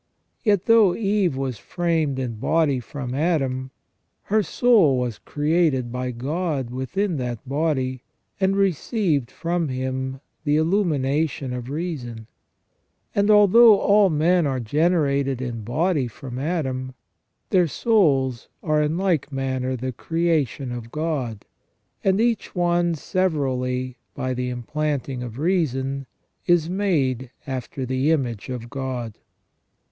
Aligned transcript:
Yet 0.43 0.65
though 0.65 0.95
Eve 0.95 1.37
was 1.37 1.59
framed 1.59 2.17
in 2.17 2.37
body 2.39 2.79
from 2.79 3.13
Adam, 3.13 3.69
her 4.23 4.41
soul 4.41 4.97
was 4.97 5.19
created 5.19 5.91
by 5.91 6.09
God 6.09 6.71
within 6.71 7.17
that 7.17 7.47
body, 7.47 8.01
and 8.39 8.55
received 8.57 9.29
from 9.29 9.67
Him 9.69 10.19
the 10.43 10.57
illumination 10.57 11.53
of 11.53 11.69
reason. 11.69 12.25
And 13.13 13.29
although 13.29 13.79
all 13.79 14.09
men 14.09 14.47
are 14.47 14.59
generated 14.59 15.39
in 15.39 15.61
body 15.63 16.07
from 16.07 16.39
Adam, 16.39 16.95
their 17.51 17.67
souls 17.67 18.47
are 18.63 18.81
in 18.81 18.97
like 18.97 19.31
manner 19.31 19.75
the 19.75 19.91
creation 19.91 20.71
of 20.71 20.89
God, 20.89 21.45
and 22.03 22.19
each 22.19 22.55
one 22.55 22.95
severally 22.95 23.97
by 24.15 24.33
the 24.33 24.49
implanting 24.49 25.21
of 25.21 25.37
reason 25.37 26.07
is 26.47 26.71
made 26.71 27.29
after 27.45 27.85
the 27.85 28.09
image 28.09 28.49
of 28.49 28.67
God. 28.67 29.19